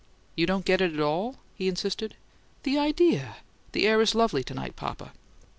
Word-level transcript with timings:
"You 0.35 0.47
don't 0.47 0.65
get 0.65 0.81
it 0.81 0.95
at 0.95 0.99
all?" 0.99 1.35
he 1.53 1.67
insisted. 1.67 2.15
"The 2.63 2.75
idea! 2.79 3.37
The 3.71 3.85
air 3.87 4.01
is 4.01 4.15
lovely 4.15 4.43
to 4.45 4.53
night, 4.55 4.75
papa." 4.75 5.13